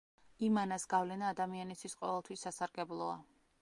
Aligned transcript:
იმანას 0.47 0.85
გავლენა 0.93 1.29
ადამიანისთვის 1.35 1.97
ყოველთვის 2.03 2.47
სასარგებლოა. 2.49 3.25